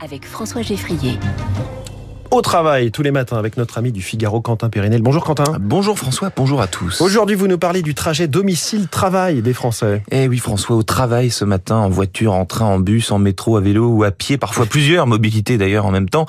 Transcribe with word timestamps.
avec 0.00 0.24
François 0.24 0.62
Geffrier 0.62 1.18
au 2.30 2.42
travail 2.42 2.90
tous 2.90 3.02
les 3.02 3.10
matins 3.10 3.36
avec 3.36 3.56
notre 3.56 3.78
ami 3.78 3.92
du 3.92 4.02
Figaro 4.02 4.40
Quentin 4.40 4.68
Périnel. 4.68 5.02
Bonjour 5.02 5.24
Quentin. 5.24 5.56
Bonjour 5.60 5.98
François, 5.98 6.30
bonjour 6.34 6.60
à 6.60 6.66
tous. 6.66 7.00
Aujourd'hui, 7.00 7.36
vous 7.36 7.46
nous 7.46 7.58
parlez 7.58 7.82
du 7.82 7.94
trajet 7.94 8.28
domicile-travail 8.28 9.42
des 9.42 9.52
Français. 9.52 10.02
Eh 10.10 10.28
oui 10.28 10.38
François, 10.38 10.76
au 10.76 10.82
travail 10.82 11.30
ce 11.30 11.44
matin, 11.44 11.76
en 11.76 11.88
voiture, 11.88 12.32
en 12.32 12.44
train, 12.44 12.66
en 12.66 12.78
bus, 12.78 13.10
en 13.10 13.18
métro, 13.18 13.56
à 13.56 13.60
vélo 13.60 13.88
ou 13.88 14.04
à 14.04 14.10
pied, 14.10 14.38
parfois 14.38 14.66
plusieurs 14.66 15.06
mobilités 15.06 15.58
d'ailleurs 15.58 15.86
en 15.86 15.90
même 15.90 16.08
temps. 16.08 16.26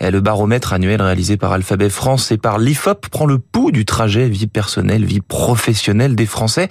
Eh, 0.00 0.10
le 0.10 0.20
baromètre 0.20 0.72
annuel 0.72 1.02
réalisé 1.02 1.36
par 1.36 1.52
Alphabet 1.52 1.90
France 1.90 2.30
et 2.32 2.38
par 2.38 2.58
l'IFOP 2.58 3.08
prend 3.10 3.26
le 3.26 3.38
pouls 3.38 3.72
du 3.72 3.84
trajet 3.84 4.28
vie 4.28 4.46
personnelle, 4.46 5.04
vie 5.04 5.20
professionnelle 5.20 6.14
des 6.14 6.26
Français 6.26 6.68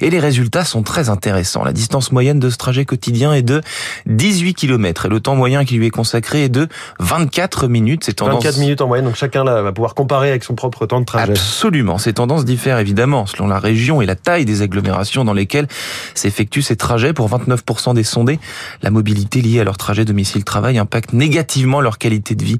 et 0.00 0.10
les 0.10 0.20
résultats 0.20 0.64
sont 0.64 0.82
très 0.82 1.08
intéressants. 1.08 1.64
La 1.64 1.72
distance 1.72 2.12
moyenne 2.12 2.38
de 2.38 2.50
ce 2.50 2.56
trajet 2.56 2.84
quotidien 2.84 3.32
est 3.34 3.42
de 3.42 3.60
18 4.06 4.54
km 4.54 5.06
et 5.06 5.08
le 5.08 5.20
temps 5.20 5.36
moyen 5.36 5.64
qui 5.64 5.76
lui 5.76 5.86
est 5.86 5.90
consacré 5.90 6.44
est 6.44 6.48
de 6.48 6.68
24 7.00 7.68
minutes. 7.68 8.04
C'est 8.04 8.21
24 8.24 8.58
minutes 8.58 8.80
en 8.80 8.88
moyenne, 8.88 9.06
donc 9.06 9.16
chacun 9.16 9.44
là 9.44 9.62
va 9.62 9.72
pouvoir 9.72 9.94
comparer 9.94 10.30
avec 10.30 10.44
son 10.44 10.54
propre 10.54 10.86
temps 10.86 11.00
de 11.00 11.04
trajet. 11.04 11.32
Absolument, 11.32 11.98
ces 11.98 12.12
tendances 12.12 12.44
diffèrent 12.44 12.78
évidemment 12.78 13.26
selon 13.26 13.46
la 13.46 13.58
région 13.58 14.02
et 14.02 14.06
la 14.06 14.16
taille 14.16 14.44
des 14.44 14.62
agglomérations 14.62 15.24
dans 15.24 15.32
lesquelles 15.32 15.68
s'effectuent 16.14 16.62
ces 16.62 16.76
trajets. 16.76 17.12
Pour 17.12 17.28
29% 17.28 17.94
des 17.94 18.04
sondés, 18.04 18.38
la 18.82 18.90
mobilité 18.90 19.40
liée 19.40 19.60
à 19.60 19.64
leur 19.64 19.76
trajet 19.76 20.04
domicile-travail 20.04 20.78
impacte 20.78 21.12
négativement 21.12 21.80
leur 21.80 21.98
qualité 21.98 22.34
de 22.34 22.44
vie 22.44 22.58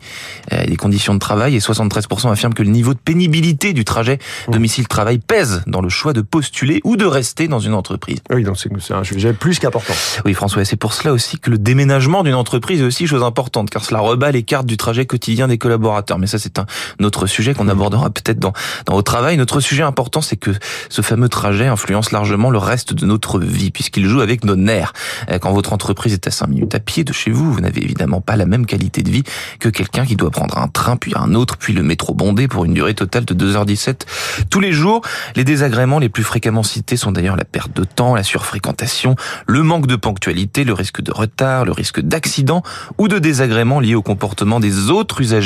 et 0.51 0.67
les 0.67 0.77
conditions 0.77 1.15
de 1.15 1.19
travail 1.19 1.55
et 1.55 1.59
73% 1.59 2.31
affirment 2.31 2.55
que 2.55 2.63
le 2.63 2.71
niveau 2.71 2.95
de 2.95 2.99
pénibilité 2.99 3.73
du 3.73 3.85
trajet 3.85 4.19
mmh. 4.49 4.53
domicile-travail 4.53 5.19
pèse 5.19 5.63
dans 5.67 5.81
le 5.81 5.89
choix 5.89 6.13
de 6.13 6.21
postuler 6.21 6.81
ou 6.85 6.97
de 6.97 7.05
rester 7.05 7.49
dans 7.49 7.61
une 7.61 7.75
entreprise. 7.75 8.21
Oui, 8.33 8.45
donc 8.45 8.57
c'est 8.59 8.95
un 8.95 9.05
sujet 9.05 9.33
plus 9.33 9.59
qu'important. 9.59 9.95
Oui, 10.25 10.35
François, 10.35 10.65
c'est 10.65 10.77
pour 10.77 10.93
cela 10.93 11.13
aussi 11.13 11.39
que 11.39 11.51
le 11.51 11.59
déménagement 11.59 12.23
d'une 12.23 12.35
entreprise 12.35 12.81
est 12.81 12.85
aussi 12.85 13.07
chose 13.07 13.23
importante 13.23 13.71
car 13.71 13.85
cela 13.85 14.01
rebat 14.01 14.31
les 14.31 14.43
cartes 14.43 14.67
du 14.67 14.77
trajet 14.77 15.07
quotidien 15.07 15.49
des 15.53 15.59
collaborateurs. 15.59 16.19
Mais 16.19 16.27
ça, 16.27 16.39
c'est 16.39 16.59
un 16.59 16.67
autre 17.03 17.27
sujet 17.27 17.55
qu'on 17.55 17.69
abordera 17.69 18.11
peut-être 18.11 18.39
dans, 18.39 18.53
dans 18.87 18.95
au 18.95 19.03
travail. 19.03 19.37
Notre 19.37 19.61
sujet 19.61 19.83
important, 19.83 20.21
c'est 20.21 20.37
que 20.37 20.51
ce 20.89 21.03
fameux 21.03 21.29
trajet 21.29 21.67
influence 21.67 22.13
largement 22.13 22.51
le 22.51 22.59
reste 22.59 22.95
de 22.95 23.07
notre 23.07 23.39
vie, 23.39 23.71
puisqu'il 23.71 24.07
joue 24.07 24.21
avec 24.21 24.45
nos 24.45 24.57
nerfs. 24.57 24.93
Euh, 25.31 25.39
quand 25.39 25.53
votre 25.53 25.73
entreprise 25.73 26.13
est 26.13 26.27
à 26.27 26.31
5 26.31 26.49
minutes 26.49 26.75
à 26.75 26.81
pied 26.81 27.05
de 27.05 27.13
chez 27.13 27.31
vous, 27.31 27.53
vous 27.53 27.61
n'avez 27.61 27.83
évidemment 27.83 28.21
pas 28.21 28.37
la 28.37 28.47
même 28.47 28.67
qualité 28.67 29.03
de 29.03 29.11
vie 29.11 29.23
que 29.61 29.69
quelqu'un 29.69 30.07
qui 30.07 30.17
doit 30.17 30.31
prendre 30.31 30.59
un 30.59 30.69
train, 30.69 30.97
puis 30.97 31.13
un 31.17 31.35
autre, 31.35 31.57
puis 31.57 31.73
le 31.73 31.83
métro 31.83 32.15
bondé 32.15 32.49
pour 32.49 32.65
une 32.65 32.75
durée 32.75 32.95
totale 32.95 33.25
de 33.25 33.35
2h17 33.35 34.03
tous 34.51 34.61
les 34.61 34.73
jours. 34.73 35.03
Les 35.37 35.45
désagréments 35.45 35.99
les 35.99 36.09
plus 36.09 36.25
fréquemment 36.25 36.63
cités 36.63 36.97
sont 36.97 37.13
d'ailleurs 37.13 37.37
la 37.37 37.45
perte 37.45 37.75
de 37.75 37.85
temps, 37.85 38.15
la 38.15 38.23
surfréquentation, 38.23 39.17
le 39.47 39.63
manque 39.63 39.87
de 39.87 39.97
ponctualité, 39.97 40.65
le 40.65 40.73
risque 40.73 41.03
de 41.03 41.13
retard, 41.13 41.65
le 41.65 41.73
risque 41.73 42.01
d'accident 42.01 42.63
ou 42.99 43.09
de 43.09 43.19
désagréments 43.19 43.81
liés 43.81 43.95
au 43.95 44.03
comportement 44.03 44.61
des 44.61 44.91
autres 44.91 45.21
usagers 45.21 45.42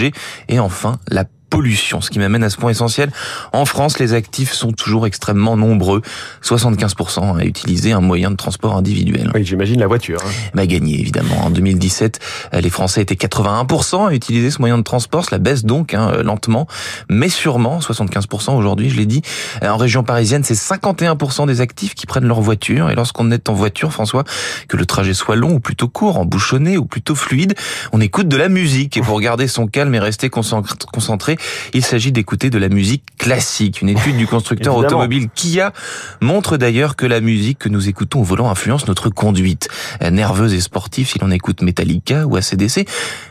et 0.48 0.61
enfin 0.61 0.98
la 1.08 1.25
pollution. 1.48 2.00
Ce 2.00 2.11
qui 2.11 2.19
m'amène 2.19 2.44
à 2.44 2.50
ce 2.50 2.56
point 2.56 2.70
essentiel. 2.70 3.11
En 3.52 3.64
France, 3.64 3.98
les 3.98 4.14
actifs 4.14 4.52
sont 4.52 4.72
toujours 4.72 5.06
extrêmement 5.06 5.56
nombreux. 5.56 6.03
75% 6.42 7.38
à 7.38 7.44
utiliser 7.44 7.92
un 7.92 8.00
moyen 8.00 8.30
de 8.30 8.36
transport 8.36 8.77
individuel. 8.77 9.30
Oui, 9.34 9.44
j'imagine 9.44 9.80
la 9.80 9.86
voiture. 9.86 10.19
Hein. 10.25 10.30
Bah, 10.55 10.66
gagné, 10.66 11.00
évidemment. 11.00 11.44
En 11.44 11.50
2017, 11.50 12.20
les 12.53 12.70
Français 12.70 13.03
étaient 13.03 13.14
81% 13.14 14.08
à 14.08 14.14
utiliser 14.14 14.50
ce 14.50 14.58
moyen 14.58 14.78
de 14.78 14.83
transport. 14.83 15.25
Cela 15.25 15.38
baisse 15.38 15.64
donc 15.64 15.94
hein, 15.94 16.22
lentement, 16.22 16.66
mais 17.08 17.28
sûrement. 17.28 17.78
75% 17.78 18.56
aujourd'hui, 18.56 18.91
je 18.91 18.97
l'ai 18.97 19.06
dit. 19.06 19.22
En 19.62 19.77
région 19.77 20.03
parisienne, 20.03 20.44
c'est 20.44 20.55
51% 20.55 21.47
des 21.47 21.60
actifs 21.60 21.94
qui 21.94 22.06
prennent 22.06 22.27
leur 22.27 22.41
voiture. 22.41 22.91
Et 22.91 22.94
lorsqu'on 22.94 23.31
est 23.31 23.48
en 23.48 23.55
voiture, 23.55 23.92
François, 23.92 24.25
que 24.69 24.77
le 24.77 24.86
trajet 24.86 25.14
soit 25.14 25.36
long 25.36 25.53
ou 25.55 25.60
plutôt 25.60 25.88
court, 25.88 26.19
embouchonné 26.19 26.77
ou 26.78 26.84
plutôt 26.84 27.14
fluide, 27.14 27.55
on 27.92 28.00
écoute 28.00 28.28
de 28.28 28.36
la 28.36 28.48
musique. 28.48 28.97
Et 28.97 29.00
pour 29.00 29.20
garder 29.20 29.48
son 29.48 29.66
calme 29.66 29.94
et 29.94 29.98
rester 29.98 30.28
concentré, 30.31 31.35
il 31.74 31.84
s'agit 31.84 32.12
d'écouter 32.12 32.50
de 32.50 32.58
la 32.58 32.68
musique 32.68 33.04
classique. 33.18 33.82
Une 33.82 33.88
étude 33.88 34.16
du 34.16 34.26
constructeur 34.26 34.76
automobile 34.76 35.28
Kia 35.34 35.72
montre 36.20 36.56
d'ailleurs 36.56 36.97
que 36.97 37.06
la 37.06 37.20
musique 37.20 37.58
que 37.58 37.69
nous 37.69 37.88
écoutons 37.88 38.20
au 38.20 38.24
volant 38.24 38.50
influence 38.50 38.86
notre 38.86 39.10
conduite. 39.10 39.69
Nerveuse 40.00 40.54
et 40.54 40.60
sportive 40.60 41.08
si 41.08 41.19
l'on 41.19 41.30
écoute 41.30 41.62
Metallica 41.62 42.26
ou 42.26 42.36
ACDC, 42.36 42.88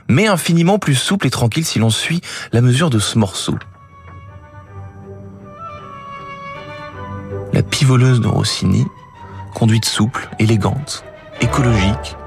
mais 0.09 0.27
infiniment 0.27 0.79
plus 0.79 0.95
souple 0.95 1.27
et 1.27 1.31
tranquille 1.31 1.65
si 1.65 1.79
l'on 1.79 1.89
suit 1.89 2.21
la 2.51 2.61
mesure 2.61 2.89
de 2.89 2.99
ce 2.99 3.17
morceau. 3.17 3.55
La 7.53 7.63
pivoleuse 7.63 8.19
de 8.19 8.27
Rossini, 8.27 8.85
conduite 9.53 9.85
souple, 9.85 10.29
élégante, 10.39 11.05
écologique, 11.39 12.17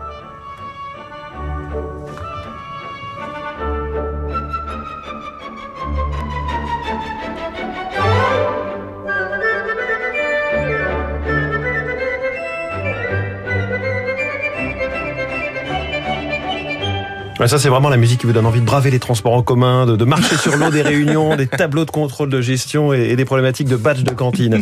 ça, 17.47 17.59
c'est 17.59 17.69
vraiment 17.69 17.89
la 17.89 17.97
musique 17.97 18.21
qui 18.21 18.27
vous 18.27 18.33
donne 18.33 18.47
envie 18.47 18.61
de 18.61 18.67
braver 18.67 18.91
les 18.91 18.99
transports 18.99 19.35
en 19.35 19.43
commun, 19.43 19.87
de, 19.87 20.05
marcher 20.05 20.37
sur 20.37 20.57
l'eau 20.57 20.71
des 20.71 20.83
réunions, 20.83 21.37
des 21.37 21.47
tableaux 21.47 21.85
de 21.85 21.91
contrôle 21.91 22.31
de 22.31 22.41
gestion 22.41 22.93
et, 22.93 23.15
des 23.15 23.25
problématiques 23.25 23.69
de 23.69 23.77
badge 23.77 24.03
de 24.03 24.11
cantine. 24.11 24.61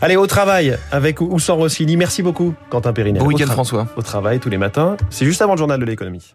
Allez, 0.00 0.16
au 0.16 0.26
travail 0.26 0.78
avec 0.92 1.20
ou 1.20 1.38
sans 1.38 1.56
Rossini. 1.56 1.96
Merci 1.96 2.22
beaucoup, 2.22 2.54
Quentin 2.70 2.92
Périnel. 2.92 3.22
Bon 3.22 3.28
week-end, 3.28 3.50
François. 3.50 3.88
Au 3.96 4.02
travail 4.02 4.38
tous 4.38 4.50
les 4.50 4.58
matins. 4.58 4.96
C'est 5.10 5.24
juste 5.24 5.42
avant 5.42 5.54
le 5.54 5.58
journal 5.58 5.80
de 5.80 5.84
l'économie. 5.84 6.34